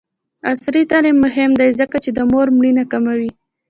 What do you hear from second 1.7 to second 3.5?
ځکه چې د مور مړینه کموي.